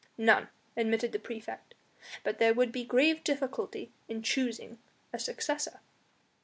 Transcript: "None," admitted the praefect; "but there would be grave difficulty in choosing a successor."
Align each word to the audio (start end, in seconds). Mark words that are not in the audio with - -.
"None," 0.17 0.47
admitted 0.75 1.11
the 1.11 1.19
praefect; 1.19 1.75
"but 2.23 2.39
there 2.39 2.55
would 2.55 2.71
be 2.71 2.83
grave 2.83 3.23
difficulty 3.23 3.91
in 4.09 4.23
choosing 4.23 4.79
a 5.13 5.19
successor." 5.19 5.79